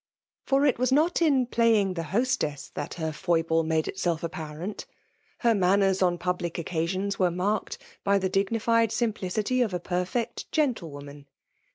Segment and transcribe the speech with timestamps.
[0.47, 4.87] For it was not ia playing the hostess that her foible made itself apparent.
[5.41, 11.27] Her manners on public occasdona were marked by the dignified simplicity of a perfect gentlewoman.